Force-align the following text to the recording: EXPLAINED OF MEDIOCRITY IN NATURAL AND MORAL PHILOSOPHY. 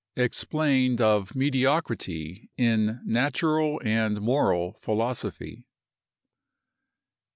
EXPLAINED 0.15 0.99
OF 0.99 1.35
MEDIOCRITY 1.35 2.49
IN 2.57 3.01
NATURAL 3.05 3.79
AND 3.85 4.19
MORAL 4.19 4.79
PHILOSOPHY. 4.81 5.67